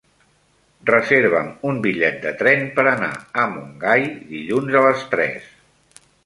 [0.89, 3.11] Reserva'm un bitllet de tren per anar
[3.43, 5.55] a Montgai dilluns a les tres.